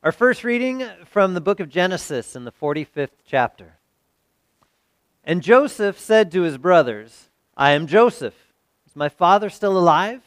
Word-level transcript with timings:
Our 0.00 0.12
first 0.12 0.44
reading 0.44 0.88
from 1.06 1.34
the 1.34 1.40
book 1.40 1.58
of 1.58 1.68
Genesis 1.68 2.36
in 2.36 2.44
the 2.44 2.52
45th 2.52 3.18
chapter. 3.26 3.78
And 5.24 5.42
Joseph 5.42 5.98
said 5.98 6.30
to 6.30 6.42
his 6.42 6.56
brothers, 6.56 7.30
I 7.56 7.72
am 7.72 7.88
Joseph. 7.88 8.36
Is 8.86 8.94
my 8.94 9.08
father 9.08 9.50
still 9.50 9.76
alive? 9.76 10.22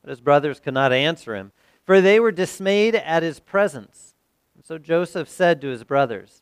But 0.00 0.08
his 0.08 0.22
brothers 0.22 0.58
could 0.58 0.72
not 0.72 0.94
answer 0.94 1.36
him, 1.36 1.52
for 1.84 2.00
they 2.00 2.18
were 2.18 2.32
dismayed 2.32 2.94
at 2.94 3.22
his 3.22 3.40
presence. 3.40 4.14
And 4.54 4.64
so 4.64 4.78
Joseph 4.78 5.28
said 5.28 5.60
to 5.60 5.68
his 5.68 5.84
brothers, 5.84 6.40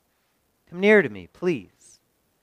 Come 0.70 0.78
near 0.78 1.02
to 1.02 1.08
me, 1.08 1.26
please. 1.32 1.98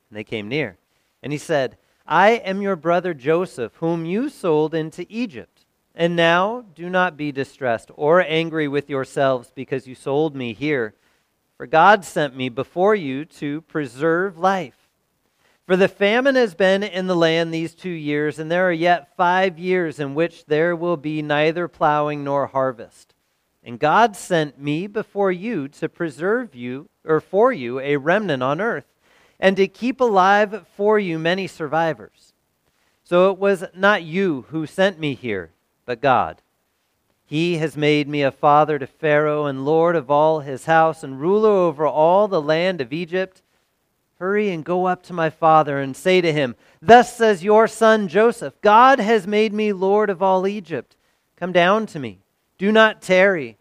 And 0.09 0.17
they 0.17 0.25
came 0.25 0.49
near. 0.49 0.77
And 1.23 1.31
he 1.31 1.39
said, 1.39 1.77
I 2.05 2.31
am 2.31 2.61
your 2.61 2.75
brother 2.75 3.13
Joseph, 3.13 3.75
whom 3.75 4.05
you 4.05 4.27
sold 4.27 4.75
into 4.75 5.05
Egypt. 5.07 5.52
And 5.95 6.15
now 6.15 6.65
do 6.73 6.89
not 6.89 7.17
be 7.17 7.31
distressed 7.31 7.91
or 7.95 8.21
angry 8.21 8.67
with 8.67 8.89
yourselves 8.89 9.51
because 9.53 9.87
you 9.87 9.93
sold 9.93 10.35
me 10.35 10.53
here. 10.53 10.95
For 11.57 11.67
God 11.67 12.03
sent 12.03 12.35
me 12.35 12.49
before 12.49 12.95
you 12.95 13.25
to 13.25 13.61
preserve 13.61 14.37
life. 14.37 14.89
For 15.67 15.77
the 15.77 15.87
famine 15.87 16.35
has 16.35 16.55
been 16.55 16.83
in 16.83 17.07
the 17.07 17.15
land 17.15 17.53
these 17.53 17.73
two 17.73 17.89
years, 17.89 18.37
and 18.37 18.51
there 18.51 18.67
are 18.67 18.73
yet 18.73 19.15
five 19.15 19.57
years 19.57 19.99
in 19.99 20.13
which 20.13 20.45
there 20.45 20.75
will 20.75 20.97
be 20.97 21.21
neither 21.21 21.67
plowing 21.67 22.23
nor 22.23 22.47
harvest. 22.47 23.13
And 23.63 23.79
God 23.79 24.17
sent 24.17 24.59
me 24.59 24.87
before 24.87 25.31
you 25.31 25.69
to 25.69 25.87
preserve 25.87 26.53
you, 26.53 26.89
or 27.05 27.21
for 27.21 27.53
you, 27.53 27.79
a 27.79 27.95
remnant 27.95 28.43
on 28.43 28.59
earth, 28.59 28.87
and 29.39 29.55
to 29.55 29.67
keep 29.67 30.01
alive 30.01 30.65
for 30.75 30.99
you 30.99 31.17
many 31.17 31.47
survivors. 31.47 32.33
So 33.05 33.31
it 33.31 33.37
was 33.37 33.63
not 33.73 34.03
you 34.03 34.45
who 34.49 34.65
sent 34.65 34.99
me 34.99 35.13
here 35.13 35.51
but 35.85 36.01
God. 36.01 36.41
He 37.25 37.57
has 37.57 37.77
made 37.77 38.07
me 38.07 38.21
a 38.21 38.31
father 38.31 38.77
to 38.77 38.87
Pharaoh 38.87 39.45
and 39.45 39.65
lord 39.65 39.95
of 39.95 40.11
all 40.11 40.41
his 40.41 40.65
house 40.65 41.03
and 41.03 41.19
ruler 41.19 41.49
over 41.49 41.87
all 41.87 42.27
the 42.27 42.41
land 42.41 42.81
of 42.81 42.93
Egypt. 42.93 43.41
Hurry 44.19 44.51
and 44.51 44.63
go 44.63 44.85
up 44.85 45.03
to 45.03 45.13
my 45.13 45.29
father 45.29 45.79
and 45.79 45.95
say 45.95 46.21
to 46.21 46.31
him, 46.31 46.55
Thus 46.81 47.15
says 47.15 47.43
your 47.43 47.67
son 47.67 48.07
Joseph, 48.07 48.53
God 48.61 48.99
has 48.99 49.25
made 49.25 49.53
me 49.53 49.73
lord 49.73 50.09
of 50.09 50.21
all 50.21 50.45
Egypt. 50.45 50.95
Come 51.35 51.51
down 51.51 51.85
to 51.87 51.99
me. 51.99 52.19
Do 52.57 52.71
not 52.71 53.01
tarry. 53.01 53.57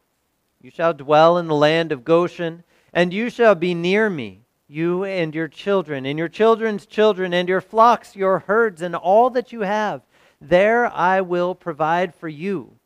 You 0.61 0.71
shall 0.71 0.93
dwell 0.93 1.39
in 1.39 1.49
the 1.49 1.55
land 1.55 1.93
of 1.93 2.05
Goshen, 2.05 2.65
and 2.93 3.13
you 3.13 3.31
shall 3.31 3.55
be 3.55 3.75
near 3.75 4.11
me, 4.11 4.43
you 4.69 5.03
and 5.05 5.35
your 5.35 5.49
children, 5.49 6.05
and 6.07 6.19
your 6.19 6.29
children's 6.29 6.87
children, 6.87 7.33
and 7.33 7.49
your 7.49 7.61
flocks, 7.61 8.15
your 8.15 8.41
herds, 8.41 8.83
and 8.83 8.95
all 8.95 9.31
that 9.31 9.53
you 9.53 9.63
have 9.63 10.03
there 10.49 10.93
I 10.93 11.21
will 11.21 11.55
provide 11.55 12.15
for 12.15 12.29
you, 12.29 12.77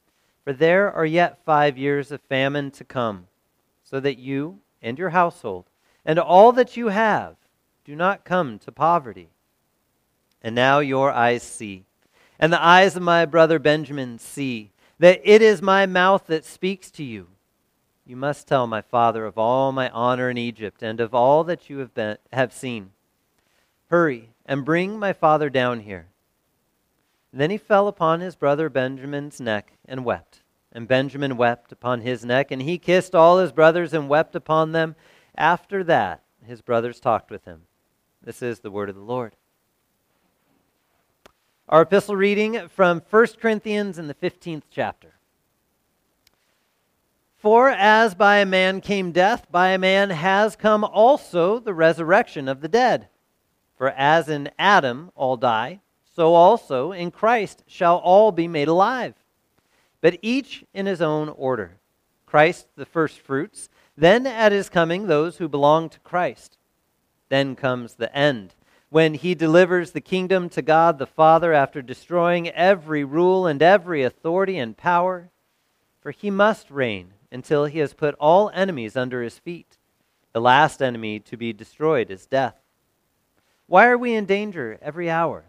for 0.45 0.53
there 0.53 0.93
are 0.93 1.07
yet 1.07 1.45
five 1.45 1.79
years 1.79 2.12
of 2.12 2.21
famine 2.23 2.71
to 2.73 2.85
come, 2.85 3.27
so 3.83 3.99
that 4.01 4.19
you 4.19 4.61
and 4.83 4.99
your 4.99 5.11
household 5.11 5.65
and 6.05 6.19
all 6.19 6.53
that 6.53 6.77
you 6.77 6.89
have 6.89 7.37
do 7.84 7.97
not 7.97 8.25
come 8.25 8.59
to 8.61 8.71
poverty. 8.71 9.29
And 10.43 10.55
now 10.55 10.79
your 10.79 11.11
eyes 11.11 11.43
see, 11.43 11.84
and 12.39 12.53
the 12.53 12.62
eyes 12.62 12.95
of 12.95 13.03
my 13.03 13.25
brother 13.25 13.59
Benjamin 13.59 14.19
see, 14.19 14.71
that 14.99 15.21
it 15.25 15.43
is 15.43 15.61
my 15.61 15.87
mouth 15.87 16.27
that 16.27 16.45
speaks 16.45 16.91
to 16.93 17.05
you. 17.05 17.27
You 18.05 18.17
must 18.17 18.47
tell 18.47 18.67
my 18.67 18.83
father 18.83 19.25
of 19.25 19.37
all 19.37 19.73
my 19.73 19.91
honor 19.91 20.31
in 20.31 20.39
Egypt 20.39 20.83
and 20.83 21.01
of 21.01 21.15
all 21.15 21.43
that 21.45 21.69
you 21.69 21.79
have, 21.79 21.93
been, 21.95 22.19
have 22.33 22.53
seen. 22.53 22.91
Hurry 23.89 24.31
and 24.45 24.65
bring 24.65 24.99
my 24.99 25.12
father 25.12 25.51
down 25.51 25.81
here 25.81 26.07
then 27.41 27.51
he 27.51 27.59
fell 27.59 27.89
upon 27.89 28.20
his 28.20 28.37
brother 28.37 28.69
Benjamin's 28.69 29.41
neck 29.41 29.73
and 29.84 30.05
wept. 30.05 30.42
And 30.73 30.87
Benjamin 30.87 31.37
wept 31.37 31.73
upon 31.73 32.01
his 32.01 32.25
neck, 32.25 32.51
and 32.51 32.62
he 32.62 32.78
kissed 32.78 33.15
all 33.15 33.39
his 33.39 33.53
brothers 33.53 33.95
and 33.95 34.09
wept 34.09 34.37
upon 34.37 34.73
them. 34.73 34.95
After 35.37 35.83
that, 35.84 36.23
his 36.45 36.61
brothers 36.61 37.01
talked 37.01 37.31
with 37.31 37.45
him. 37.45 37.62
This 38.23 38.43
is 38.43 38.61
the 38.61 38.70
word 38.70 38.89
of 38.89 38.95
the 38.95 39.01
Lord. 39.01 39.34
Our 41.69 41.83
epistle 41.83 42.16
reading 42.16 42.69
from 42.69 43.03
1 43.11 43.27
Corinthians 43.41 43.99
in 43.99 44.06
the 44.06 44.15
15th 44.15 44.65
chapter. 44.71 45.15
For 47.37 47.69
as 47.69 48.15
by 48.15 48.38
a 48.38 48.47
man 48.47 48.81
came 48.81 49.12
death, 49.12 49.50
by 49.50 49.69
a 49.69 49.78
man 49.78 50.11
has 50.11 50.56
come 50.56 50.84
also 50.84 51.59
the 51.59 51.75
resurrection 51.75 52.49
of 52.49 52.61
the 52.61 52.69
dead. 52.69 53.09
For 53.77 53.91
as 53.91 54.28
in 54.28 54.50
Adam 54.59 55.11
all 55.15 55.37
die, 55.37 55.81
so 56.16 56.32
also 56.32 56.93
in 56.93 57.10
Christ 57.10 57.62
shall 57.66 57.99
all 57.99 58.32
be 58.32 58.49
made 58.49 58.69
alive, 58.69 59.12
but 60.00 60.19
each 60.22 60.65
in 60.72 60.87
his 60.87 61.03
own 61.03 61.28
order. 61.28 61.77
Christ 62.25 62.69
the 62.75 62.87
firstfruits, 62.87 63.69
then 63.99 64.26
at 64.26 64.50
his 64.50 64.71
coming 64.71 65.06
those 65.06 65.37
who 65.37 65.47
belong 65.47 65.91
to 65.91 66.00
Christ. 66.00 66.56
Then 67.28 67.55
comes 67.55 67.94
the 67.94 68.15
end, 68.16 68.55
when 68.88 69.12
he 69.12 69.34
delivers 69.34 69.91
the 69.91 70.00
kingdom 70.00 70.49
to 70.49 70.62
God 70.62 70.99
the 70.99 71.06
Father 71.06 71.53
after 71.53 71.82
destroying 71.82 72.49
every 72.49 73.05
rule 73.05 73.47
and 73.47 73.60
every 73.60 74.03
authority 74.03 74.56
and 74.56 74.75
power. 74.75 75.28
For 76.00 76.12
he 76.12 76.31
must 76.31 76.71
reign 76.71 77.12
until 77.31 77.66
he 77.66 77.81
has 77.81 77.93
put 77.93 78.15
all 78.15 78.50
enemies 78.55 78.97
under 78.97 79.22
his 79.22 79.38
feet. 79.38 79.76
The 80.32 80.41
last 80.41 80.81
enemy 80.81 81.21
to 81.21 81.37
be 81.37 81.53
destroyed 81.53 82.10
is 82.10 82.25
death. 82.25 82.56
Why 83.66 83.87
are 83.88 83.99
we 83.99 84.15
in 84.15 84.25
danger 84.25 84.78
every 84.81 85.10
hour? 85.10 85.44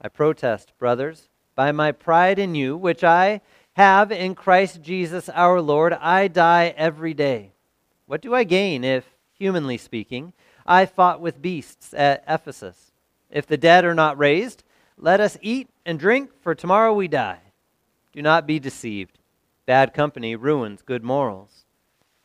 I 0.00 0.08
protest, 0.08 0.72
brothers, 0.78 1.28
by 1.54 1.72
my 1.72 1.92
pride 1.92 2.38
in 2.38 2.54
you, 2.54 2.76
which 2.76 3.02
I 3.02 3.40
have 3.72 4.12
in 4.12 4.34
Christ 4.34 4.82
Jesus 4.82 5.28
our 5.28 5.60
Lord, 5.60 5.92
I 5.92 6.28
die 6.28 6.74
every 6.76 7.14
day. 7.14 7.52
What 8.06 8.22
do 8.22 8.34
I 8.34 8.44
gain 8.44 8.84
if, 8.84 9.04
humanly 9.34 9.76
speaking, 9.76 10.32
I 10.66 10.86
fought 10.86 11.20
with 11.20 11.42
beasts 11.42 11.92
at 11.94 12.24
Ephesus? 12.28 12.92
If 13.30 13.46
the 13.46 13.56
dead 13.56 13.84
are 13.84 13.94
not 13.94 14.18
raised, 14.18 14.62
let 14.96 15.20
us 15.20 15.36
eat 15.42 15.68
and 15.84 15.98
drink, 15.98 16.30
for 16.40 16.54
tomorrow 16.54 16.92
we 16.92 17.08
die. 17.08 17.40
Do 18.12 18.22
not 18.22 18.46
be 18.46 18.58
deceived. 18.58 19.18
Bad 19.66 19.92
company 19.92 20.34
ruins 20.34 20.82
good 20.82 21.04
morals. 21.04 21.64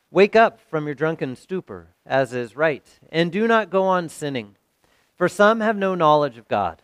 Wake 0.09 0.35
up 0.35 0.59
from 0.59 0.85
your 0.85 0.95
drunken 0.95 1.35
stupor, 1.35 1.89
as 2.05 2.33
is 2.33 2.55
right, 2.55 2.99
and 3.11 3.31
do 3.31 3.47
not 3.47 3.69
go 3.69 3.83
on 3.83 4.09
sinning, 4.09 4.55
for 5.15 5.27
some 5.27 5.59
have 5.59 5.75
no 5.75 5.95
knowledge 5.95 6.37
of 6.37 6.47
God. 6.47 6.83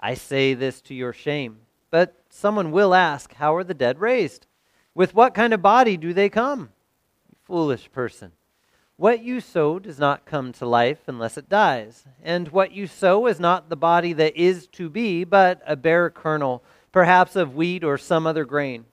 I 0.00 0.14
say 0.14 0.54
this 0.54 0.80
to 0.82 0.94
your 0.94 1.12
shame. 1.12 1.58
But 1.90 2.14
someone 2.30 2.70
will 2.72 2.94
ask, 2.94 3.34
How 3.34 3.54
are 3.54 3.64
the 3.64 3.74
dead 3.74 4.00
raised? 4.00 4.46
With 4.94 5.14
what 5.14 5.34
kind 5.34 5.52
of 5.52 5.62
body 5.62 5.96
do 5.96 6.12
they 6.12 6.28
come? 6.28 6.70
Foolish 7.42 7.92
person. 7.92 8.32
What 8.96 9.22
you 9.22 9.40
sow 9.40 9.78
does 9.78 9.98
not 9.98 10.26
come 10.26 10.52
to 10.52 10.66
life 10.66 11.00
unless 11.06 11.38
it 11.38 11.48
dies. 11.48 12.04
And 12.22 12.48
what 12.48 12.72
you 12.72 12.86
sow 12.86 13.26
is 13.26 13.40
not 13.40 13.68
the 13.68 13.76
body 13.76 14.12
that 14.14 14.36
is 14.36 14.66
to 14.68 14.90
be, 14.90 15.24
but 15.24 15.62
a 15.66 15.76
bare 15.76 16.10
kernel, 16.10 16.62
perhaps 16.92 17.36
of 17.36 17.54
wheat 17.54 17.82
or 17.82 17.96
some 17.96 18.26
other 18.26 18.44
grain. 18.44 18.84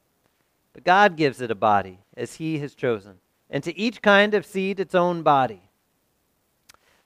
But 0.74 0.84
God 0.84 1.18
gives 1.18 1.42
it 1.42 1.52
a 1.52 1.56
body, 1.56 2.00
as 2.16 2.36
He 2.36 2.60
has 2.60 2.74
chosen, 2.74 3.16
and 3.50 3.64
to 3.64 3.78
each 3.78 4.02
kind 4.02 4.34
of 4.34 4.46
seed 4.46 4.80
its 4.80 4.96
own 4.96 5.24
body. 5.24 5.64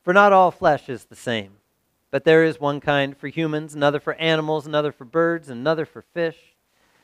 For 0.04 0.14
not 0.14 0.34
all 0.34 0.52
flesh 0.52 0.90
is 0.90 1.06
the 1.06 1.16
same 1.16 1.54
but 2.12 2.26
there 2.26 2.44
is 2.44 2.60
one 2.60 2.82
kind 2.82 3.18
for 3.18 3.30
humans, 3.30 3.74
another 3.74 4.00
for 4.00 4.14
animals, 4.16 4.68
another 4.68 4.92
for 4.92 5.06
birds, 5.06 5.50
another 5.50 5.86
for 5.86 6.02
fish. 6.02 6.38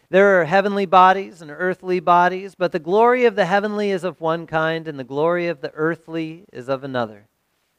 There 0.09 0.39
are 0.39 0.45
heavenly 0.45 0.85
bodies 0.85 1.41
and 1.41 1.49
earthly 1.49 1.99
bodies, 1.99 2.55
but 2.55 2.71
the 2.71 2.79
glory 2.79 3.25
of 3.25 3.35
the 3.35 3.45
heavenly 3.45 3.91
is 3.91 4.03
of 4.03 4.21
one 4.21 4.45
kind, 4.45 4.87
and 4.87 4.99
the 4.99 5.03
glory 5.03 5.47
of 5.47 5.61
the 5.61 5.71
earthly 5.73 6.45
is 6.53 6.69
of 6.69 6.83
another. 6.83 7.27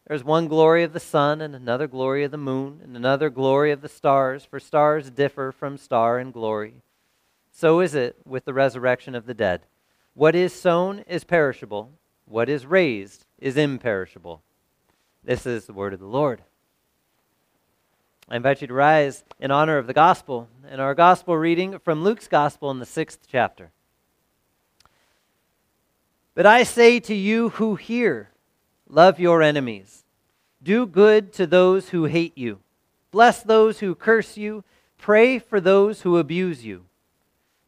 There 0.07 0.17
is 0.17 0.25
one 0.25 0.49
glory 0.49 0.83
of 0.83 0.95
the 0.95 1.01
sun, 1.01 1.41
and 1.43 1.55
another 1.55 1.87
glory 1.87 2.25
of 2.25 2.31
the 2.31 2.39
moon, 2.39 2.81
and 2.83 2.97
another 2.97 3.29
glory 3.29 3.73
of 3.73 3.83
the 3.83 3.89
stars, 3.89 4.45
for 4.45 4.59
stars 4.59 5.11
differ 5.11 5.53
from 5.53 5.77
star 5.77 6.19
in 6.19 6.31
glory. 6.31 6.75
So 7.53 7.81
is 7.81 7.95
it 7.95 8.17
with 8.25 8.45
the 8.45 8.55
resurrection 8.55 9.15
of 9.15 9.27
the 9.27 9.35
dead. 9.35 9.63
What 10.15 10.35
is 10.35 10.53
sown 10.53 11.01
is 11.07 11.25
perishable, 11.25 11.93
what 12.25 12.49
is 12.49 12.67
raised 12.67 13.25
is 13.39 13.57
imperishable. 13.57 14.43
This 15.25 15.47
is 15.47 15.67
the 15.67 15.73
word 15.73 15.93
of 15.93 16.01
the 16.01 16.07
Lord. 16.07 16.43
I 18.31 18.37
invite 18.37 18.61
you 18.61 18.67
to 18.67 18.75
rise 18.75 19.25
in 19.41 19.51
honor 19.51 19.79
of 19.79 19.87
the 19.87 19.95
gospel 19.95 20.49
and 20.69 20.83
our 20.83 20.95
gospel 20.95 21.39
reading 21.39 21.79
from 21.79 22.05
Luke's 22.05 22.29
gospel 22.29 22.71
in 22.71 22.79
the 22.79 22.85
sixth 22.85 23.21
chapter. 23.27 23.71
But 26.35 26.45
I 26.45 26.63
say 26.63 27.01
to 27.01 27.15
you 27.15 27.49
who 27.49 27.77
hear, 27.77 28.29
love 28.87 29.19
your 29.19 29.41
enemies, 29.41 30.05
do 30.63 30.85
good 30.85 31.33
to 31.35 31.47
those 31.47 31.89
who 31.89 32.05
hate 32.05 32.37
you, 32.37 32.59
bless 33.11 33.43
those 33.43 33.79
who 33.79 33.95
curse 33.95 34.37
you, 34.37 34.63
pray 34.99 35.39
for 35.39 35.59
those 35.59 36.03
who 36.03 36.19
abuse 36.19 36.67
you. 36.67 36.85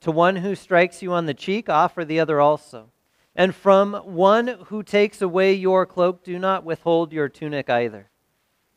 To 0.03 0.11
one 0.11 0.37
who 0.37 0.55
strikes 0.55 1.01
you 1.01 1.11
on 1.15 1.25
the 1.25 1.33
cheek, 1.33 1.71
offer 1.71 2.05
the 2.05 2.21
other 2.21 2.39
also. 2.39 2.91
And 3.35 3.55
from 3.55 3.95
one 3.95 4.59
who 4.67 4.83
takes 4.83 5.23
away 5.23 5.55
your 5.55 5.87
cloak, 5.87 6.23
do 6.23 6.39
not 6.39 6.65
withhold 6.65 7.15
your 7.15 7.31
tunic 7.31 7.71
either. 7.71 8.10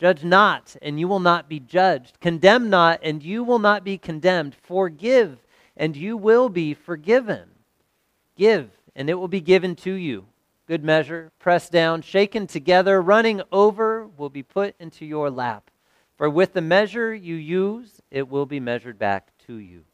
Judge 0.00 0.24
not, 0.24 0.76
and 0.80 0.98
you 0.98 1.06
will 1.06 1.20
not 1.20 1.46
be 1.46 1.60
judged. 1.60 2.18
Condemn 2.20 2.70
not, 2.70 3.00
and 3.02 3.22
you 3.22 3.44
will 3.44 3.58
not 3.58 3.84
be 3.84 3.98
condemned. 3.98 4.54
Forgive, 4.54 5.44
and 5.76 5.94
you 5.94 6.16
will 6.16 6.48
be 6.48 6.72
forgiven. 6.72 7.50
Give, 8.34 8.70
and 8.96 9.10
it 9.10 9.14
will 9.14 9.28
be 9.28 9.42
given 9.42 9.76
to 9.76 9.92
you. 9.92 10.24
Good 10.66 10.82
measure, 10.82 11.32
pressed 11.38 11.70
down, 11.70 12.00
shaken 12.00 12.46
together, 12.46 13.02
running 13.02 13.42
over, 13.52 14.06
will 14.06 14.30
be 14.30 14.42
put 14.42 14.74
into 14.80 15.04
your 15.04 15.30
lap. 15.30 15.70
For 16.16 16.30
with 16.30 16.54
the 16.54 16.62
measure 16.62 17.14
you 17.14 17.34
use, 17.34 18.00
it 18.10 18.26
will 18.26 18.46
be 18.46 18.58
measured 18.58 18.98
back 18.98 19.28
to 19.46 19.56
you. 19.56 19.84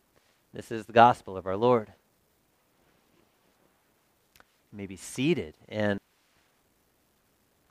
This 0.52 0.70
is 0.70 0.86
the 0.86 0.92
gospel 0.92 1.36
of 1.36 1.48
our 1.48 1.56
Lord. 1.56 1.92
You 4.70 4.78
may 4.78 4.86
be 4.86 4.96
seated 4.96 5.54
and 5.68 5.98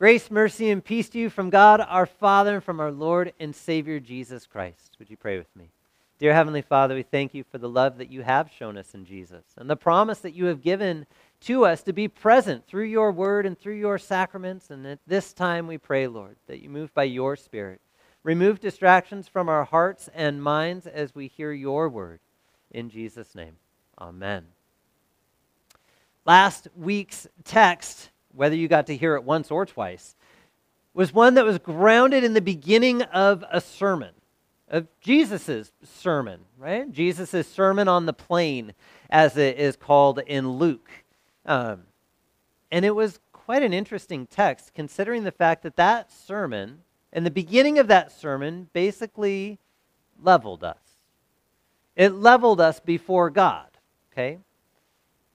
Grace, 0.06 0.30
mercy, 0.30 0.70
and 0.70 0.86
peace 0.86 1.10
to 1.10 1.18
you 1.18 1.32
from 1.32 1.50
God 1.50 1.82
our 1.82 2.06
Father 2.06 2.54
and 2.54 2.64
from 2.64 2.80
our 2.80 2.92
Lord 2.92 3.34
and 3.40 3.56
Savior 3.56 4.00
Jesus 4.00 4.46
Christ. 4.46 4.92
Would 5.00 5.10
you 5.10 5.18
pray 5.18 5.40
with 5.40 5.48
me? 5.56 5.72
Dear 6.20 6.32
Heavenly 6.32 6.62
Father, 6.62 6.94
we 6.94 7.02
thank 7.02 7.34
you 7.34 7.44
for 7.44 7.58
the 7.58 7.68
love 7.68 7.98
that 7.98 8.12
you 8.12 8.22
have 8.22 8.52
shown 8.56 8.78
us 8.78 8.94
in 8.94 9.04
Jesus 9.04 9.44
and 9.58 9.68
the 9.68 9.76
promise 9.76 10.20
that 10.20 10.36
you 10.36 10.46
have 10.46 10.62
given 10.62 11.08
to 11.42 11.66
us 11.66 11.82
to 11.82 11.92
be 11.92 12.08
present 12.08 12.68
through 12.68 12.84
your 12.84 13.12
word 13.12 13.48
and 13.48 13.58
through 13.58 13.78
your 13.78 13.98
sacraments. 13.98 14.70
And 14.70 14.86
at 14.86 15.00
this 15.08 15.34
time, 15.34 15.66
we 15.66 15.80
pray, 15.80 16.06
Lord, 16.06 16.36
that 16.46 16.62
you 16.62 16.70
move 16.70 16.94
by 16.94 17.06
your 17.06 17.36
Spirit. 17.36 17.82
Remove 18.22 18.60
distractions 18.60 19.28
from 19.28 19.50
our 19.50 19.64
hearts 19.64 20.08
and 20.14 20.44
minds 20.44 20.86
as 20.86 21.16
we 21.16 21.26
hear 21.30 21.52
your 21.52 21.90
word. 21.90 22.20
In 22.70 22.92
Jesus' 22.92 23.34
name, 23.34 23.56
amen. 24.00 24.46
Last 26.28 26.68
week's 26.76 27.26
text 27.44 28.12
whether 28.36 28.56
you 28.56 28.68
got 28.68 28.88
to 28.88 28.98
hear 28.98 29.16
it 29.16 29.24
once 29.24 29.52
or 29.52 29.66
twice, 29.66 30.16
was 30.94 31.14
one 31.14 31.34
that 31.36 31.46
was 31.46 31.58
grounded 31.58 32.24
in 32.24 32.34
the 32.34 32.42
beginning 32.42 33.02
of 33.02 33.44
a 33.52 33.60
sermon, 33.60 34.14
of 34.70 34.88
Jesus' 35.02 35.72
sermon, 35.84 36.42
right? 36.58 36.92
Jesus' 36.92 37.48
sermon 37.48 37.88
on 37.88 38.06
the 38.06 38.14
plain, 38.14 38.74
as 39.10 39.38
it 39.38 39.58
is 39.58 39.76
called 39.76 40.20
in 40.26 40.52
Luke. 40.52 40.90
Um, 41.46 41.84
and 42.72 42.86
it 42.86 42.96
was 42.96 43.20
quite 43.32 43.62
an 43.62 43.74
interesting 43.74 44.26
text, 44.26 44.74
considering 44.74 45.24
the 45.24 45.32
fact 45.32 45.64
that 45.64 45.76
that 45.76 46.12
sermon, 46.12 46.80
and 47.14 47.26
the 47.26 47.32
beginning 47.32 47.78
of 47.78 47.88
that 47.88 48.12
sermon, 48.12 48.70
basically 48.74 49.60
leveled 50.22 50.64
us. 50.64 50.78
It 51.96 52.14
leveled 52.14 52.60
us 52.60 52.80
before 52.80 53.30
God, 53.30 53.68
okay? 54.12 54.40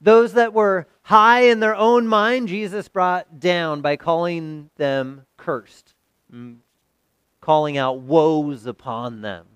Those 0.01 0.33
that 0.33 0.55
were 0.55 0.87
high 1.03 1.43
in 1.43 1.61
their 1.61 1.75
own 1.75 2.07
mind, 2.07 2.49
Jesus 2.49 2.89
brought 2.89 3.39
down 3.39 3.83
by 3.83 3.97
calling 3.97 4.71
them 4.77 5.27
cursed, 5.37 5.95
mm, 6.33 6.57
calling 7.41 7.77
out 7.77 8.01
woes 8.01 8.67
upon 8.67 9.21
them. 9.21 9.47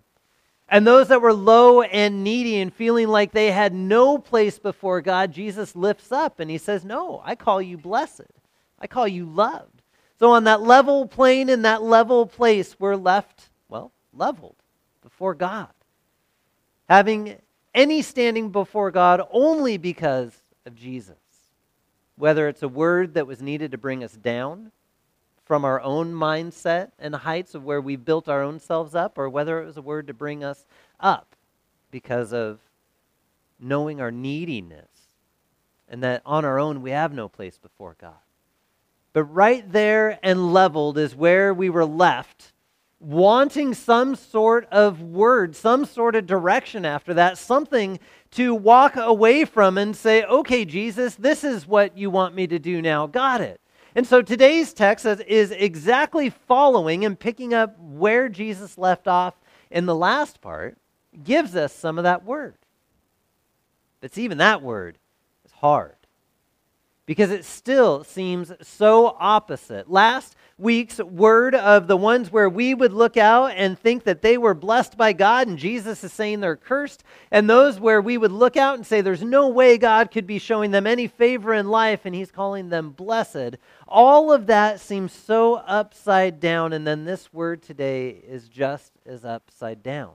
And 0.69 0.87
those 0.87 1.09
that 1.09 1.23
were 1.23 1.33
low 1.33 1.83
and 1.83 2.25
needy 2.25 2.59
and 2.59 2.73
feeling 2.73 3.09
like 3.09 3.33
they 3.33 3.53
had 3.53 3.73
no 3.73 4.19
place 4.19 4.59
before 4.59 5.01
God, 5.01 5.33
Jesus 5.33 5.77
lifts 5.77 6.11
up 6.11 6.41
and 6.41 6.51
he 6.51 6.59
says, 6.59 6.85
No, 6.85 7.23
I 7.25 7.35
call 7.35 7.63
you 7.63 7.77
blessed. 7.77 8.23
I 8.79 8.87
call 8.87 9.07
you 9.07 9.27
loved. 9.27 9.83
So, 10.19 10.31
on 10.33 10.45
that 10.45 10.63
level 10.63 11.07
plane, 11.07 11.49
in 11.49 11.63
that 11.63 11.83
level 11.83 12.27
place, 12.27 12.77
we're 12.79 12.97
left, 12.97 13.51
well, 13.69 13.93
leveled 14.13 14.57
before 15.03 15.35
God. 15.35 15.69
Having 16.89 17.37
any 17.75 18.03
standing 18.03 18.51
before 18.51 18.91
God 18.91 19.21
only 19.31 19.77
because 19.77 20.33
of 20.65 20.75
Jesus. 20.75 21.17
Whether 22.17 22.49
it's 22.49 22.63
a 22.63 22.69
word 22.69 23.15
that 23.15 23.27
was 23.27 23.43
needed 23.43 23.73
to 23.73 23.79
bring 23.79 24.05
us 24.05 24.13
down 24.13 24.71
from 25.45 25.65
our 25.65 25.81
own 25.81 26.15
mindset 26.15 26.93
and 26.99 27.15
heights 27.15 27.55
of 27.55 27.65
where 27.65 27.81
we 27.81 27.97
built 27.97 28.29
our 28.29 28.43
own 28.43 28.59
selves 28.59 28.95
up, 28.95 29.19
or 29.19 29.29
whether 29.29 29.61
it 29.61 29.67
was 29.67 29.77
a 29.77 29.83
word 29.83 30.07
to 30.07 30.15
bring 30.15 30.43
us 30.43 30.65
up 31.01 31.37
because 31.91 32.33
of 32.33 32.61
knowing 33.61 34.01
our 34.01 34.11
neediness 34.11 34.89
and 35.89 36.03
that 36.03 36.23
on 36.25 36.45
our 36.45 36.59
own 36.59 36.81
we 36.83 36.91
have 36.93 37.13
no 37.13 37.29
place 37.29 37.59
before 37.59 37.97
God. 38.01 38.15
But 39.13 39.25
right 39.25 39.71
there 39.71 40.19
and 40.23 40.53
leveled 40.53 40.99
is 40.99 41.15
where 41.15 41.53
we 41.53 41.71
were 41.71 41.85
left 41.85 42.54
wanting 43.05 43.75
some 43.75 44.17
sort 44.17 44.67
of 44.71 45.03
word, 45.03 45.55
some 45.55 45.85
sort 45.85 46.17
of 46.17 46.27
direction 46.27 46.85
after 46.85 47.15
that, 47.15 47.37
something 47.37 48.01
to 48.31 48.55
walk 48.55 48.97
away 48.97 49.45
from 49.45 49.77
and 49.77 49.95
say, 49.95 50.25
okay, 50.25 50.65
Jesus, 50.65 51.15
this 51.15 51.45
is 51.45 51.67
what 51.67 51.97
you 51.99 52.11
want 52.11 52.35
me 52.35 52.47
to 52.47 52.59
do 52.59 52.81
now. 52.81 53.07
Got 53.07 53.43
it. 53.43 53.61
And 53.95 54.07
so 54.07 54.23
today's 54.23 54.73
text 54.73 55.07
is 55.07 55.51
exactly 55.51 56.31
following 56.31 57.05
and 57.05 57.19
picking 57.19 57.55
up 57.55 57.79
where 57.79 58.29
Jesus 58.29 58.79
left 58.79 59.07
off 59.07 59.35
in 59.71 59.87
the 59.87 59.95
last 59.95 60.41
part, 60.41 60.79
gives 61.23 61.55
us 61.55 61.73
some 61.73 61.99
of 61.99 62.05
that 62.05 62.25
word. 62.25 62.57
But 64.01 64.17
even 64.19 64.39
that 64.39 64.63
word 64.63 64.99
is 65.45 65.53
hard 65.53 65.97
because 67.07 67.31
it 67.31 67.45
still 67.45 68.05
seems 68.05 68.53
so 68.63 69.17
opposite. 69.19 69.91
Last 69.91 70.37
week's 70.57 70.99
word 70.99 71.55
of 71.55 71.89
the 71.89 71.97
ones 71.97 72.31
where 72.31 72.49
we 72.49 72.75
would 72.75 72.93
look 72.93 73.17
out 73.17 73.53
and 73.57 73.79
think 73.79 74.05
that 74.05 74.23
they 74.23 74.39
were 74.39 74.55
blessed 74.55 74.97
by 74.97 75.13
God 75.13 75.49
and 75.49 75.59
Jesus 75.59 76.05
is 76.05 76.13
saying 76.13 76.41
they're 76.41 76.57
cursed, 76.57 77.03
and 77.31 77.51
those 77.51 77.81
where 77.81 78.01
we 78.01 78.17
would 78.17 78.33
look 78.33 78.57
out 78.57 78.77
and 78.77 78.87
say 78.87 79.01
there's 79.01 79.23
no 79.23 79.49
way 79.49 79.77
God 79.77 80.11
could 80.11 80.27
be 80.27 80.39
showing 80.39 80.71
them 80.71 80.87
any 80.87 81.09
favor 81.09 81.53
in 81.53 81.69
life 81.69 82.03
and 82.05 82.15
he's 82.15 82.31
calling 82.31 82.69
them 82.69 82.91
blessed. 82.91 83.57
All 83.89 84.33
of 84.33 84.47
that 84.47 84.81
seems 84.81 85.13
so 85.13 85.57
upside 85.57 86.41
down, 86.41 86.73
and 86.73 86.87
then 86.87 87.05
this 87.05 87.33
word 87.33 87.63
today 87.63 88.11
is 88.11 88.49
just 88.49 88.93
as 89.05 89.25
upside 89.25 89.83
down. 89.83 90.13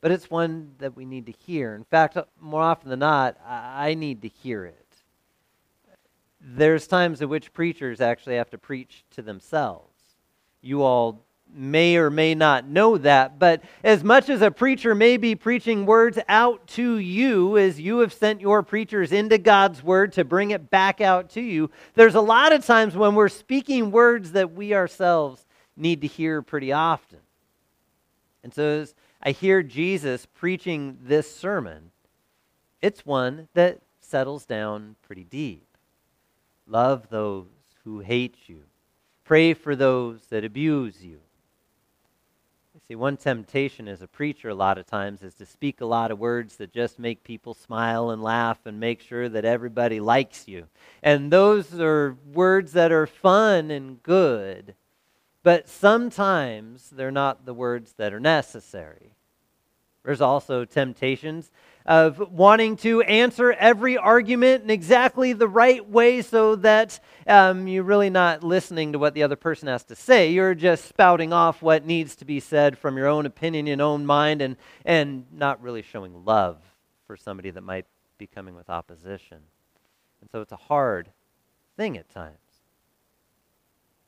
But 0.00 0.10
it's 0.10 0.30
one 0.30 0.74
that 0.78 0.94
we 0.94 1.04
need 1.04 1.26
to 1.26 1.32
hear. 1.32 1.74
In 1.74 1.84
fact, 1.84 2.18
more 2.40 2.62
often 2.62 2.90
than 2.90 2.98
not, 2.98 3.36
I 3.46 3.94
need 3.94 4.22
to 4.22 4.28
hear 4.28 4.64
it 4.64 4.85
there's 6.46 6.86
times 6.86 7.20
in 7.20 7.28
which 7.28 7.52
preachers 7.52 8.00
actually 8.00 8.36
have 8.36 8.50
to 8.50 8.58
preach 8.58 9.04
to 9.10 9.22
themselves. 9.22 9.92
You 10.62 10.82
all 10.82 11.24
may 11.52 11.96
or 11.96 12.08
may 12.08 12.34
not 12.34 12.68
know 12.68 12.98
that, 12.98 13.38
but 13.38 13.62
as 13.82 14.04
much 14.04 14.28
as 14.28 14.42
a 14.42 14.50
preacher 14.50 14.94
may 14.94 15.16
be 15.16 15.34
preaching 15.34 15.86
words 15.86 16.18
out 16.28 16.66
to 16.68 16.98
you 16.98 17.56
as 17.56 17.80
you 17.80 17.98
have 17.98 18.12
sent 18.12 18.40
your 18.40 18.62
preachers 18.62 19.12
into 19.12 19.38
God's 19.38 19.82
word 19.82 20.12
to 20.12 20.24
bring 20.24 20.52
it 20.52 20.70
back 20.70 21.00
out 21.00 21.30
to 21.30 21.40
you, 21.40 21.70
there's 21.94 22.14
a 22.14 22.20
lot 22.20 22.52
of 22.52 22.64
times 22.64 22.96
when 22.96 23.14
we're 23.14 23.28
speaking 23.28 23.90
words 23.90 24.32
that 24.32 24.52
we 24.52 24.74
ourselves 24.74 25.46
need 25.76 26.00
to 26.00 26.06
hear 26.06 26.42
pretty 26.42 26.72
often. 26.72 27.18
And 28.44 28.54
so 28.54 28.62
as 28.62 28.94
I 29.22 29.32
hear 29.32 29.62
Jesus 29.62 30.26
preaching 30.26 30.98
this 31.02 31.34
sermon, 31.34 31.90
it's 32.80 33.04
one 33.04 33.48
that 33.54 33.80
settles 34.00 34.46
down 34.46 34.94
pretty 35.02 35.24
deep. 35.24 35.65
Love 36.66 37.08
those 37.10 37.46
who 37.84 38.00
hate 38.00 38.36
you. 38.46 38.62
Pray 39.24 39.54
for 39.54 39.76
those 39.76 40.26
that 40.26 40.44
abuse 40.44 41.04
you. 41.04 41.20
You 42.74 42.80
see, 42.88 42.94
one 42.94 43.16
temptation 43.16 43.88
as 43.88 44.02
a 44.02 44.06
preacher, 44.06 44.48
a 44.48 44.54
lot 44.54 44.76
of 44.76 44.86
times, 44.86 45.22
is 45.22 45.34
to 45.34 45.46
speak 45.46 45.80
a 45.80 45.86
lot 45.86 46.10
of 46.10 46.18
words 46.18 46.56
that 46.56 46.72
just 46.72 46.98
make 46.98 47.24
people 47.24 47.54
smile 47.54 48.10
and 48.10 48.22
laugh 48.22 48.58
and 48.66 48.78
make 48.78 49.00
sure 49.00 49.28
that 49.28 49.44
everybody 49.44 49.98
likes 49.98 50.46
you. 50.46 50.66
And 51.02 51.32
those 51.32 51.78
are 51.80 52.16
words 52.32 52.72
that 52.72 52.92
are 52.92 53.06
fun 53.06 53.70
and 53.70 54.02
good, 54.02 54.74
but 55.42 55.68
sometimes 55.68 56.90
they're 56.90 57.10
not 57.10 57.46
the 57.46 57.54
words 57.54 57.94
that 57.94 58.12
are 58.12 58.20
necessary. 58.20 59.14
There's 60.06 60.20
also 60.20 60.64
temptations 60.64 61.50
of 61.84 62.30
wanting 62.30 62.76
to 62.76 63.02
answer 63.02 63.52
every 63.52 63.98
argument 63.98 64.62
in 64.62 64.70
exactly 64.70 65.32
the 65.32 65.48
right 65.48 65.84
way 65.88 66.22
so 66.22 66.54
that 66.54 67.00
um, 67.26 67.66
you're 67.66 67.82
really 67.82 68.08
not 68.08 68.44
listening 68.44 68.92
to 68.92 69.00
what 69.00 69.14
the 69.14 69.24
other 69.24 69.34
person 69.34 69.66
has 69.66 69.82
to 69.82 69.96
say. 69.96 70.30
You're 70.30 70.54
just 70.54 70.84
spouting 70.84 71.32
off 71.32 71.60
what 71.60 71.84
needs 71.84 72.14
to 72.16 72.24
be 72.24 72.38
said 72.38 72.78
from 72.78 72.96
your 72.96 73.08
own 73.08 73.26
opinion, 73.26 73.66
your 73.66 73.82
own 73.82 74.06
mind, 74.06 74.42
and, 74.42 74.56
and 74.84 75.26
not 75.32 75.60
really 75.60 75.82
showing 75.82 76.24
love 76.24 76.58
for 77.08 77.16
somebody 77.16 77.50
that 77.50 77.62
might 77.62 77.86
be 78.16 78.28
coming 78.28 78.54
with 78.54 78.70
opposition. 78.70 79.38
And 80.20 80.30
so 80.30 80.40
it's 80.40 80.52
a 80.52 80.56
hard 80.56 81.08
thing 81.76 81.98
at 81.98 82.08
times. 82.08 82.36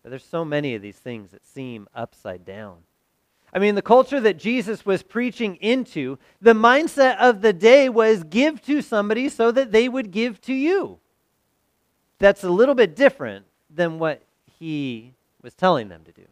But 0.04 0.10
there's 0.10 0.24
so 0.24 0.44
many 0.44 0.76
of 0.76 0.82
these 0.82 0.98
things 0.98 1.32
that 1.32 1.44
seem 1.44 1.88
upside 1.92 2.44
down. 2.44 2.78
I 3.52 3.58
mean, 3.58 3.74
the 3.74 3.82
culture 3.82 4.20
that 4.20 4.38
Jesus 4.38 4.84
was 4.84 5.02
preaching 5.02 5.56
into, 5.56 6.18
the 6.40 6.52
mindset 6.52 7.16
of 7.16 7.40
the 7.40 7.52
day 7.52 7.88
was 7.88 8.24
give 8.24 8.60
to 8.62 8.82
somebody 8.82 9.28
so 9.28 9.50
that 9.50 9.72
they 9.72 9.88
would 9.88 10.10
give 10.10 10.40
to 10.42 10.52
you. 10.52 10.98
That's 12.18 12.44
a 12.44 12.50
little 12.50 12.74
bit 12.74 12.94
different 12.94 13.46
than 13.70 13.98
what 13.98 14.22
he 14.58 15.14
was 15.40 15.54
telling 15.54 15.88
them 15.88 16.02
to 16.04 16.12
do. 16.12 16.26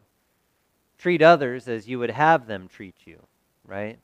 Treat 0.97 1.21
others 1.21 1.67
as 1.67 1.87
you 1.87 1.99
would 1.99 2.11
have 2.11 2.47
them 2.47 2.67
treat 2.67 2.95
you, 3.05 3.19
right? 3.65 3.97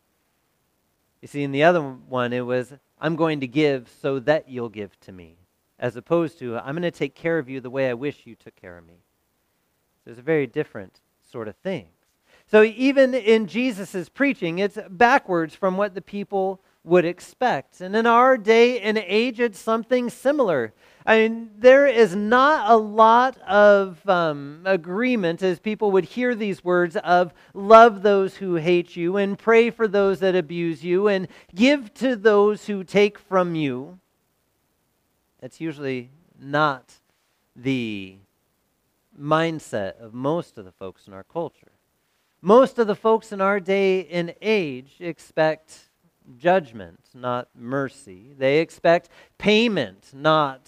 You 1.22 1.28
see, 1.28 1.44
in 1.44 1.52
the 1.52 1.64
other 1.64 1.82
one, 1.82 2.34
it 2.34 2.46
was, 2.46 2.74
I'm 3.00 3.16
going 3.16 3.40
to 3.42 3.48
give 3.48 3.90
so 4.02 4.20
that 4.20 4.50
you'll 4.50 4.70
give 4.70 5.00
to 5.02 5.12
me, 5.12 5.36
as 5.80 5.96
opposed 5.96 6.40
to, 6.40 6.58
I'm 6.58 6.74
going 6.76 6.84
to 6.84 6.92
take 6.92 7.16
care 7.16 7.38
of 7.38 7.50
you 7.50 7.62
the 7.62 7.70
way 7.70 7.90
I 7.90 7.94
wish 7.94 8.26
you 8.26 8.36
took 8.36 8.56
care 8.56 8.78
of 8.78 8.88
me. 8.88 8.96
So 9.96 10.02
there's 10.06 10.18
a 10.20 10.24
very 10.24 10.48
different 10.48 11.00
sort 11.32 11.48
of 11.48 11.56
thing. 11.58 11.88
So 12.54 12.62
even 12.62 13.16
in 13.16 13.48
Jesus' 13.48 14.10
preaching, 14.10 14.60
it's 14.60 14.78
backwards 14.88 15.56
from 15.56 15.76
what 15.76 15.96
the 15.96 16.04
people 16.04 16.62
would 16.84 17.04
expect. 17.04 17.82
And 17.82 17.96
in 17.96 18.06
our 18.06 18.38
day 18.38 18.80
and 18.80 18.96
age, 18.96 19.40
it's 19.40 19.58
something 19.58 20.08
similar. 20.12 20.72
I 21.04 21.18
mean, 21.18 21.50
there 21.58 21.88
is 21.88 22.16
not 22.16 22.70
a 22.70 22.78
lot 22.78 23.40
of 23.42 24.08
um, 24.08 24.62
agreement 24.66 25.42
as 25.42 25.58
people 25.58 25.90
would 25.94 26.06
hear 26.06 26.36
these 26.36 26.64
words 26.64 26.96
of 26.98 27.34
love 27.56 28.04
those 28.04 28.36
who 28.36 28.54
hate 28.54 28.96
you 28.96 29.18
and 29.18 29.36
pray 29.36 29.72
for 29.72 29.88
those 29.88 30.20
that 30.20 30.36
abuse 30.36 30.84
you 30.84 31.08
and 31.08 31.30
give 31.56 31.92
to 31.96 32.16
those 32.16 32.68
who 32.68 32.84
take 32.84 33.18
from 33.18 33.56
you. 33.56 33.98
That's 35.42 35.60
usually 35.60 36.12
not 36.40 36.94
the 37.56 38.18
mindset 39.20 40.00
of 40.00 40.14
most 40.14 40.60
of 40.60 40.66
the 40.66 40.72
folks 40.72 41.08
in 41.08 41.14
our 41.14 41.24
culture. 41.24 41.73
Most 42.46 42.78
of 42.78 42.88
the 42.88 42.96
folks 42.96 43.32
in 43.32 43.40
our 43.40 43.62
day 43.62 44.06
and 44.08 44.36
age 44.42 44.98
expect 45.00 45.92
judgment, 46.38 47.00
not 47.14 47.48
mercy. 47.56 48.34
They 48.38 48.60
expect 48.60 49.08
payment, 49.38 50.12
not 50.14 50.68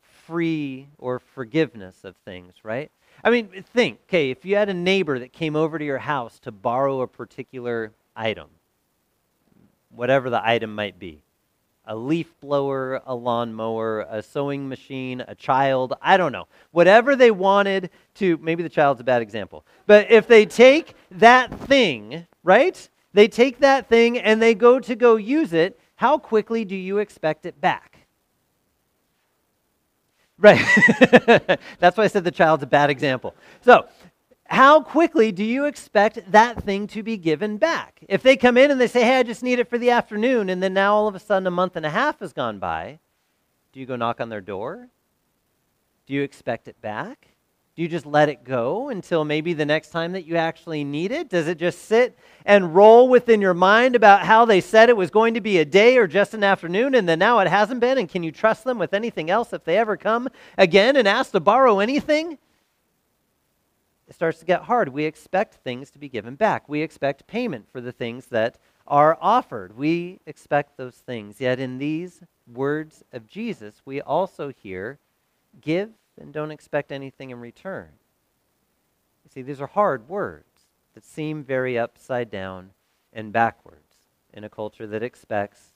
free 0.00 0.88
or 0.96 1.18
forgiveness 1.18 2.04
of 2.04 2.16
things, 2.24 2.54
right? 2.62 2.90
I 3.22 3.28
mean, 3.28 3.50
think, 3.74 4.00
okay, 4.08 4.30
if 4.30 4.46
you 4.46 4.56
had 4.56 4.70
a 4.70 4.74
neighbor 4.74 5.18
that 5.18 5.34
came 5.34 5.56
over 5.56 5.78
to 5.78 5.84
your 5.84 5.98
house 5.98 6.38
to 6.38 6.50
borrow 6.50 7.02
a 7.02 7.06
particular 7.06 7.92
item, 8.16 8.48
whatever 9.90 10.30
the 10.30 10.42
item 10.42 10.74
might 10.74 10.98
be, 10.98 11.22
a 11.84 11.96
leaf 11.96 12.32
blower, 12.40 13.02
a 13.06 13.14
lawnmower, 13.14 14.06
a 14.08 14.22
sewing 14.22 14.68
machine, 14.68 15.22
a 15.26 15.34
child, 15.34 15.94
I 16.00 16.16
don't 16.16 16.32
know. 16.32 16.46
Whatever 16.70 17.16
they 17.16 17.30
wanted 17.30 17.90
to, 18.14 18.38
maybe 18.38 18.62
the 18.62 18.68
child's 18.68 19.00
a 19.00 19.04
bad 19.04 19.22
example, 19.22 19.64
but 19.86 20.10
if 20.10 20.26
they 20.26 20.46
take 20.46 20.94
that 21.10 21.52
thing, 21.60 22.26
right? 22.42 22.88
They 23.12 23.28
take 23.28 23.58
that 23.58 23.88
thing 23.88 24.18
and 24.18 24.40
they 24.40 24.54
go 24.54 24.80
to 24.80 24.94
go 24.94 25.16
use 25.16 25.52
it, 25.52 25.78
how 25.96 26.18
quickly 26.18 26.64
do 26.64 26.76
you 26.76 26.98
expect 26.98 27.46
it 27.46 27.60
back? 27.60 28.06
Right. 30.38 30.64
That's 31.78 31.96
why 31.96 32.04
I 32.04 32.06
said 32.08 32.24
the 32.24 32.32
child's 32.32 32.64
a 32.64 32.66
bad 32.66 32.90
example. 32.90 33.34
So, 33.60 33.86
how 34.52 34.82
quickly 34.82 35.32
do 35.32 35.42
you 35.42 35.64
expect 35.64 36.30
that 36.30 36.62
thing 36.62 36.86
to 36.88 37.02
be 37.02 37.16
given 37.16 37.56
back? 37.56 38.00
If 38.06 38.22
they 38.22 38.36
come 38.36 38.58
in 38.58 38.70
and 38.70 38.78
they 38.78 38.86
say, 38.86 39.02
hey, 39.02 39.20
I 39.20 39.22
just 39.22 39.42
need 39.42 39.58
it 39.58 39.70
for 39.70 39.78
the 39.78 39.88
afternoon, 39.88 40.50
and 40.50 40.62
then 40.62 40.74
now 40.74 40.94
all 40.94 41.08
of 41.08 41.14
a 41.14 41.18
sudden 41.18 41.46
a 41.46 41.50
month 41.50 41.74
and 41.74 41.86
a 41.86 41.90
half 41.90 42.20
has 42.20 42.34
gone 42.34 42.58
by, 42.58 42.98
do 43.72 43.80
you 43.80 43.86
go 43.86 43.96
knock 43.96 44.20
on 44.20 44.28
their 44.28 44.42
door? 44.42 44.88
Do 46.06 46.12
you 46.12 46.20
expect 46.22 46.68
it 46.68 46.78
back? 46.82 47.28
Do 47.74 47.80
you 47.80 47.88
just 47.88 48.04
let 48.04 48.28
it 48.28 48.44
go 48.44 48.90
until 48.90 49.24
maybe 49.24 49.54
the 49.54 49.64
next 49.64 49.88
time 49.88 50.12
that 50.12 50.26
you 50.26 50.36
actually 50.36 50.84
need 50.84 51.12
it? 51.12 51.30
Does 51.30 51.48
it 51.48 51.56
just 51.56 51.86
sit 51.86 52.18
and 52.44 52.74
roll 52.74 53.08
within 53.08 53.40
your 53.40 53.54
mind 53.54 53.96
about 53.96 54.26
how 54.26 54.44
they 54.44 54.60
said 54.60 54.90
it 54.90 54.96
was 54.98 55.08
going 55.08 55.32
to 55.32 55.40
be 55.40 55.56
a 55.56 55.64
day 55.64 55.96
or 55.96 56.06
just 56.06 56.34
an 56.34 56.44
afternoon 56.44 56.94
and 56.94 57.08
then 57.08 57.18
now 57.18 57.38
it 57.38 57.48
hasn't 57.48 57.80
been? 57.80 57.96
And 57.96 58.06
can 58.06 58.22
you 58.22 58.30
trust 58.30 58.64
them 58.64 58.78
with 58.78 58.92
anything 58.92 59.30
else 59.30 59.54
if 59.54 59.64
they 59.64 59.78
ever 59.78 59.96
come 59.96 60.28
again 60.58 60.96
and 60.96 61.08
ask 61.08 61.32
to 61.32 61.40
borrow 61.40 61.78
anything? 61.78 62.36
It 64.12 64.16
starts 64.16 64.40
to 64.40 64.44
get 64.44 64.64
hard. 64.64 64.90
We 64.90 65.06
expect 65.06 65.54
things 65.54 65.90
to 65.92 65.98
be 65.98 66.10
given 66.10 66.34
back. 66.34 66.68
We 66.68 66.82
expect 66.82 67.26
payment 67.26 67.70
for 67.72 67.80
the 67.80 67.92
things 67.92 68.26
that 68.26 68.58
are 68.86 69.16
offered. 69.22 69.74
We 69.74 70.20
expect 70.26 70.76
those 70.76 70.96
things. 70.96 71.40
Yet 71.40 71.58
in 71.58 71.78
these 71.78 72.20
words 72.46 73.02
of 73.10 73.26
Jesus, 73.26 73.80
we 73.86 74.02
also 74.02 74.50
hear 74.50 74.98
give 75.62 75.92
and 76.20 76.30
don't 76.30 76.50
expect 76.50 76.92
anything 76.92 77.30
in 77.30 77.40
return. 77.40 77.88
You 79.24 79.30
see, 79.32 79.40
these 79.40 79.62
are 79.62 79.66
hard 79.66 80.10
words 80.10 80.66
that 80.92 81.06
seem 81.06 81.42
very 81.42 81.78
upside 81.78 82.30
down 82.30 82.72
and 83.14 83.32
backwards 83.32 83.96
in 84.30 84.44
a 84.44 84.50
culture 84.50 84.86
that 84.88 85.02
expects, 85.02 85.72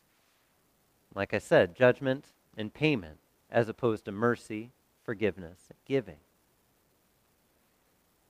like 1.15 1.33
I 1.33 1.39
said, 1.39 1.75
judgment 1.75 2.27
and 2.55 2.75
payment 2.75 3.17
as 3.51 3.71
opposed 3.71 4.05
to 4.05 4.13
mercy, 4.13 4.73
forgiveness, 5.05 5.71
giving. 5.87 6.19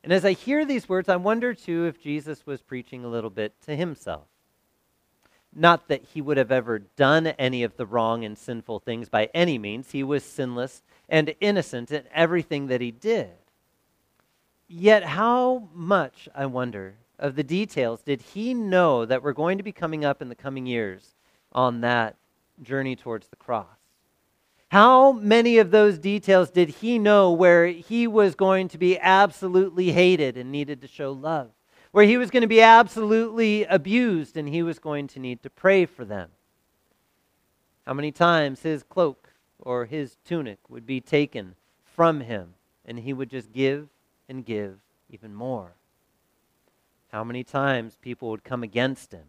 And 0.07 0.13
as 0.13 0.25
I 0.25 0.35
hear 0.35 0.65
these 0.65 0.89
words, 0.89 1.09
I 1.09 1.17
wonder 1.17 1.53
too 1.53 1.87
if 1.87 2.01
Jesus 2.01 2.47
was 2.47 2.63
preaching 2.63 3.05
a 3.05 3.09
little 3.09 3.29
bit 3.29 3.61
to 3.63 3.75
himself. 3.75 4.29
Not 5.53 5.89
that 5.89 6.05
he 6.05 6.21
would 6.21 6.37
have 6.37 6.53
ever 6.53 6.79
done 6.79 7.27
any 7.27 7.65
of 7.65 7.77
the 7.77 7.87
wrong 7.87 8.25
and 8.25 8.39
sinful 8.39 8.79
things 8.79 9.09
by 9.09 9.31
any 9.35 9.59
means. 9.59 9.91
He 9.91 10.05
was 10.05 10.23
sinless 10.23 10.85
and 11.09 11.35
innocent 11.41 11.91
in 11.91 12.05
everything 12.15 12.69
that 12.69 12.81
he 12.81 12.93
did. 12.93 13.33
Yet, 14.69 15.03
how 15.03 15.71
much, 15.75 16.29
I 16.37 16.47
wonder, 16.47 16.95
of 17.19 17.35
the 17.35 17.43
details 17.43 18.01
did 18.01 18.23
he 18.23 18.55
know 18.55 19.07
that 19.07 19.25
were 19.25 19.33
going 19.33 19.59
to 19.59 19.65
be 19.65 19.73
coming 19.73 20.05
up 20.05 20.23
in 20.23 20.29
the 20.29 20.37
coming 20.37 20.67
years 20.67 21.17
on 21.51 21.81
that 21.81 22.15
journey 22.63 22.95
towards 22.95 23.27
the 23.27 23.35
cross? 23.35 23.76
How 24.69 25.13
many 25.13 25.59
of 25.59 25.71
those 25.71 25.99
details 25.99 26.51
did 26.51 26.69
he 26.69 26.99
know 26.99 27.31
where 27.31 27.69
he 27.69 28.07
was 28.07 28.35
going 28.35 28.69
to 28.69 28.79
be 28.79 28.99
absolutely 28.99 29.93
hated 29.93 30.37
and 30.37 30.51
needed 30.51 30.81
to 30.81 30.89
show 30.89 31.13
love? 31.13 31.51
Where 31.93 32.05
he 32.05 32.17
was 32.17 32.31
going 32.31 32.43
to 32.43 32.49
be 32.49 32.61
absolutely 32.61 33.65
abused 33.65 34.37
and 34.37 34.49
he 34.49 34.63
was 34.63 34.79
going 34.79 35.07
to 35.09 35.21
need 35.21 35.43
to 35.45 35.51
pray 35.51 35.87
for 35.87 36.05
them? 36.05 36.31
How 37.87 37.95
many 37.95 38.11
times 38.11 38.63
his 38.63 38.83
cloak 38.83 39.31
or 39.61 39.85
his 39.85 40.17
tunic 40.25 40.59
would 40.69 40.85
be 40.85 41.01
taken 41.01 41.55
from 41.85 42.21
him 42.21 42.55
and 42.85 42.99
he 42.99 43.13
would 43.13 43.31
just 43.31 43.53
give 43.53 43.89
and 44.29 44.45
give 44.45 44.79
even 45.09 45.33
more? 45.33 45.75
How 47.13 47.23
many 47.23 47.45
times 47.45 47.97
people 48.03 48.31
would 48.31 48.43
come 48.43 48.65
against 48.65 49.13
him 49.13 49.27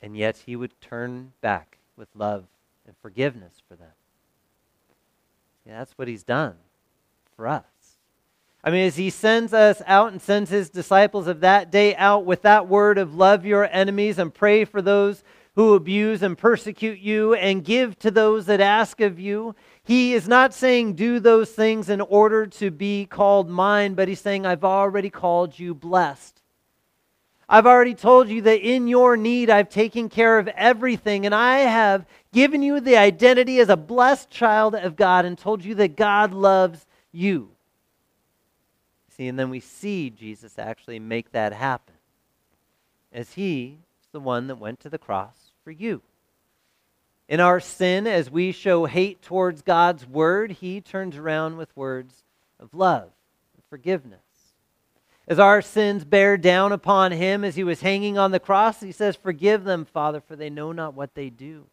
and 0.00 0.16
yet 0.16 0.38
he 0.46 0.56
would 0.56 0.80
turn 0.80 1.32
back 1.42 1.78
with 1.96 2.08
love 2.14 2.44
and 2.86 2.94
forgiveness 3.00 3.62
for 3.68 3.76
them. 3.76 3.92
Yeah, 5.66 5.78
that's 5.78 5.92
what 5.92 6.08
he's 6.08 6.24
done 6.24 6.54
for 7.36 7.48
us. 7.48 7.64
I 8.62 8.70
mean, 8.70 8.86
as 8.86 8.96
he 8.96 9.10
sends 9.10 9.52
us 9.52 9.82
out 9.86 10.12
and 10.12 10.22
sends 10.22 10.50
his 10.50 10.70
disciples 10.70 11.26
of 11.26 11.40
that 11.40 11.70
day 11.70 11.94
out 11.96 12.24
with 12.24 12.42
that 12.42 12.66
word 12.66 12.96
of 12.96 13.14
love 13.14 13.44
your 13.44 13.68
enemies 13.70 14.18
and 14.18 14.32
pray 14.32 14.64
for 14.64 14.80
those 14.80 15.22
who 15.54 15.74
abuse 15.74 16.22
and 16.22 16.36
persecute 16.36 16.98
you 16.98 17.34
and 17.34 17.64
give 17.64 17.98
to 18.00 18.10
those 18.10 18.46
that 18.46 18.60
ask 18.60 19.00
of 19.00 19.20
you. 19.20 19.54
He 19.82 20.14
is 20.14 20.26
not 20.26 20.54
saying 20.54 20.94
do 20.94 21.20
those 21.20 21.50
things 21.50 21.88
in 21.88 22.00
order 22.00 22.46
to 22.46 22.70
be 22.70 23.06
called 23.06 23.48
mine, 23.48 23.94
but 23.94 24.08
he's 24.08 24.20
saying 24.20 24.46
I've 24.46 24.64
already 24.64 25.10
called 25.10 25.58
you 25.58 25.74
blessed. 25.74 26.33
I've 27.48 27.66
already 27.66 27.94
told 27.94 28.28
you 28.28 28.42
that 28.42 28.60
in 28.60 28.88
your 28.88 29.16
need 29.16 29.50
I've 29.50 29.68
taken 29.68 30.08
care 30.08 30.38
of 30.38 30.48
everything, 30.48 31.26
and 31.26 31.34
I 31.34 31.58
have 31.58 32.06
given 32.32 32.62
you 32.62 32.80
the 32.80 32.96
identity 32.96 33.60
as 33.60 33.68
a 33.68 33.76
blessed 33.76 34.30
child 34.30 34.74
of 34.74 34.96
God 34.96 35.24
and 35.24 35.36
told 35.36 35.64
you 35.64 35.74
that 35.76 35.96
God 35.96 36.32
loves 36.32 36.86
you. 37.12 37.50
See, 39.16 39.28
and 39.28 39.38
then 39.38 39.50
we 39.50 39.60
see 39.60 40.10
Jesus 40.10 40.58
actually 40.58 40.98
make 40.98 41.32
that 41.32 41.52
happen 41.52 41.94
as 43.12 43.34
He 43.34 43.78
is 44.00 44.08
the 44.10 44.20
one 44.20 44.48
that 44.48 44.56
went 44.56 44.80
to 44.80 44.90
the 44.90 44.98
cross 44.98 45.52
for 45.62 45.70
you. 45.70 46.02
In 47.28 47.40
our 47.40 47.60
sin, 47.60 48.06
as 48.06 48.30
we 48.30 48.52
show 48.52 48.86
hate 48.86 49.22
towards 49.22 49.62
God's 49.62 50.06
word, 50.06 50.50
He 50.52 50.80
turns 50.80 51.16
around 51.16 51.56
with 51.56 51.74
words 51.76 52.24
of 52.58 52.74
love 52.74 53.10
and 53.54 53.64
forgiveness. 53.70 54.23
As 55.26 55.38
our 55.38 55.62
sins 55.62 56.04
bear 56.04 56.36
down 56.36 56.72
upon 56.72 57.12
him 57.12 57.44
as 57.44 57.54
he 57.54 57.64
was 57.64 57.80
hanging 57.80 58.18
on 58.18 58.30
the 58.30 58.40
cross, 58.40 58.80
he 58.80 58.92
says, 58.92 59.16
Forgive 59.16 59.64
them, 59.64 59.84
Father, 59.84 60.20
for 60.20 60.36
they 60.36 60.50
know 60.50 60.72
not 60.72 60.94
what 60.94 61.14
they 61.14 61.30
do. 61.30 61.66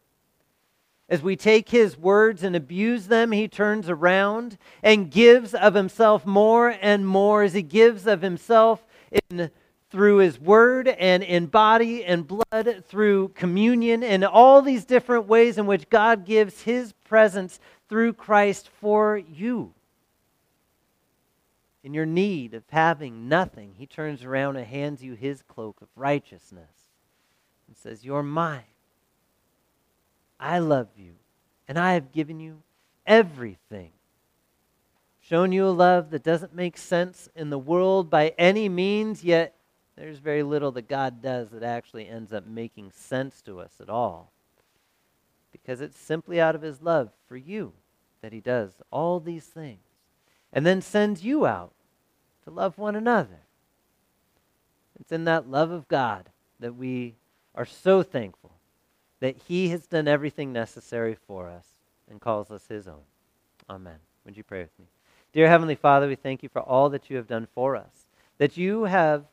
As 1.08 1.20
we 1.20 1.36
take 1.36 1.68
his 1.68 1.98
words 1.98 2.42
and 2.42 2.56
abuse 2.56 3.08
them, 3.08 3.32
he 3.32 3.46
turns 3.46 3.90
around 3.90 4.56
and 4.82 5.10
gives 5.10 5.52
of 5.52 5.74
himself 5.74 6.24
more 6.24 6.74
and 6.80 7.06
more 7.06 7.42
as 7.42 7.52
he 7.52 7.60
gives 7.60 8.06
of 8.06 8.22
himself 8.22 8.86
in, 9.28 9.50
through 9.90 10.16
his 10.16 10.40
word 10.40 10.88
and 10.88 11.22
in 11.22 11.44
body 11.44 12.02
and 12.02 12.26
blood, 12.26 12.84
through 12.88 13.28
communion, 13.34 14.02
and 14.02 14.24
all 14.24 14.62
these 14.62 14.86
different 14.86 15.26
ways 15.26 15.58
in 15.58 15.66
which 15.66 15.90
God 15.90 16.24
gives 16.24 16.62
his 16.62 16.94
presence 17.04 17.60
through 17.90 18.14
Christ 18.14 18.70
for 18.80 19.18
you. 19.18 19.74
In 21.84 21.94
your 21.94 22.06
need 22.06 22.54
of 22.54 22.62
having 22.70 23.28
nothing, 23.28 23.74
he 23.76 23.86
turns 23.86 24.24
around 24.24 24.56
and 24.56 24.66
hands 24.66 25.02
you 25.02 25.14
his 25.14 25.42
cloak 25.42 25.80
of 25.82 25.88
righteousness 25.96 26.70
and 27.66 27.76
says, 27.76 28.04
You're 28.04 28.22
mine. 28.22 28.62
I 30.38 30.58
love 30.58 30.88
you, 30.96 31.14
and 31.66 31.78
I 31.78 31.94
have 31.94 32.12
given 32.12 32.40
you 32.40 32.62
everything. 33.06 33.92
Shown 35.20 35.52
you 35.52 35.66
a 35.66 35.70
love 35.70 36.10
that 36.10 36.24
doesn't 36.24 36.54
make 36.54 36.76
sense 36.76 37.28
in 37.34 37.50
the 37.50 37.58
world 37.58 38.10
by 38.10 38.34
any 38.38 38.68
means, 38.68 39.24
yet 39.24 39.54
there's 39.96 40.18
very 40.18 40.42
little 40.42 40.72
that 40.72 40.88
God 40.88 41.22
does 41.22 41.50
that 41.50 41.62
actually 41.62 42.08
ends 42.08 42.32
up 42.32 42.46
making 42.46 42.90
sense 42.92 43.40
to 43.42 43.60
us 43.60 43.74
at 43.80 43.88
all. 43.88 44.32
Because 45.52 45.80
it's 45.80 45.98
simply 45.98 46.40
out 46.40 46.54
of 46.54 46.62
His 46.62 46.82
love 46.82 47.10
for 47.28 47.36
you 47.36 47.72
that 48.20 48.32
He 48.32 48.40
does 48.40 48.72
all 48.90 49.20
these 49.20 49.44
things. 49.44 49.91
And 50.52 50.66
then 50.66 50.82
sends 50.82 51.24
you 51.24 51.46
out 51.46 51.72
to 52.44 52.50
love 52.50 52.78
one 52.78 52.94
another. 52.96 53.40
It's 55.00 55.12
in 55.12 55.24
that 55.24 55.50
love 55.50 55.70
of 55.70 55.88
God 55.88 56.28
that 56.60 56.76
we 56.76 57.14
are 57.54 57.64
so 57.64 58.02
thankful 58.02 58.52
that 59.20 59.36
He 59.48 59.68
has 59.68 59.86
done 59.86 60.08
everything 60.08 60.52
necessary 60.52 61.16
for 61.26 61.48
us 61.48 61.66
and 62.10 62.20
calls 62.20 62.50
us 62.50 62.66
His 62.68 62.86
own. 62.86 63.02
Amen. 63.68 63.96
Would 64.24 64.36
you 64.36 64.42
pray 64.42 64.60
with 64.60 64.78
me? 64.78 64.86
Dear 65.32 65.48
Heavenly 65.48 65.74
Father, 65.74 66.08
we 66.08 66.14
thank 66.14 66.42
you 66.42 66.48
for 66.48 66.60
all 66.60 66.90
that 66.90 67.08
you 67.08 67.16
have 67.16 67.26
done 67.26 67.48
for 67.54 67.74
us, 67.74 68.06
that 68.38 68.56
you 68.56 68.84
have 68.84 69.24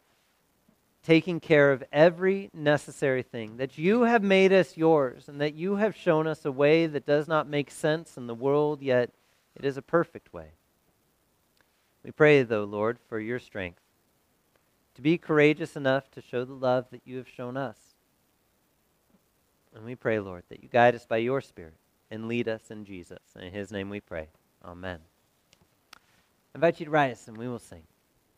taken 1.03 1.39
care 1.39 1.71
of 1.71 1.83
every 1.91 2.49
necessary 2.53 3.23
thing, 3.23 3.57
that 3.57 3.77
you 3.77 4.03
have 4.03 4.23
made 4.23 4.53
us 4.53 4.77
yours, 4.77 5.27
and 5.27 5.41
that 5.41 5.55
you 5.55 5.75
have 5.75 5.95
shown 5.95 6.27
us 6.27 6.45
a 6.45 6.51
way 6.51 6.87
that 6.87 7.05
does 7.05 7.27
not 7.27 7.47
make 7.47 7.71
sense 7.71 8.17
in 8.17 8.27
the 8.27 8.35
world, 8.35 8.81
yet 8.81 9.09
it 9.55 9.65
is 9.65 9.77
a 9.77 9.81
perfect 9.81 10.33
way. 10.33 10.51
We 12.03 12.11
pray, 12.11 12.43
though, 12.43 12.63
Lord, 12.63 12.97
for 13.07 13.19
your 13.19 13.39
strength 13.39 13.81
to 14.95 15.01
be 15.01 15.17
courageous 15.17 15.75
enough 15.75 16.11
to 16.11 16.21
show 16.21 16.43
the 16.43 16.53
love 16.53 16.87
that 16.91 17.01
you 17.05 17.17
have 17.17 17.27
shown 17.27 17.55
us 17.55 17.89
and 19.75 19.85
we 19.85 19.95
pray, 19.95 20.19
Lord, 20.19 20.43
that 20.49 20.63
you 20.63 20.69
guide 20.69 20.95
us 20.95 21.05
by 21.05 21.17
your 21.17 21.41
Spirit 21.41 21.75
and 22.09 22.27
lead 22.27 22.47
us 22.47 22.71
in 22.71 22.85
Jesus. 22.85 23.19
In 23.39 23.51
his 23.51 23.71
name 23.71 23.89
we 23.89 23.99
pray. 23.99 24.27
Amen. 24.65 24.99
I 25.93 25.97
invite 26.55 26.79
you 26.79 26.85
to 26.85 26.91
rise 26.91 27.27
and 27.27 27.37
we 27.37 27.47
will 27.47 27.59
sing. 27.59 27.83